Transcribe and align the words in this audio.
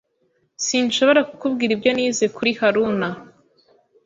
Sinshobora 0.65 1.21
kukubwira 1.29 1.71
ibyo 1.73 1.91
nize 1.95 2.25
kuri 2.35 2.51
Haruna. 2.59 3.09